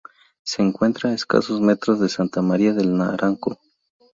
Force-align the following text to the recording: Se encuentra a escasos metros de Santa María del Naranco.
Se 0.41 0.63
encuentra 0.63 1.11
a 1.11 1.13
escasos 1.13 1.61
metros 1.61 1.99
de 1.99 2.09
Santa 2.09 2.41
María 2.41 2.73
del 2.73 2.97
Naranco. 2.97 3.59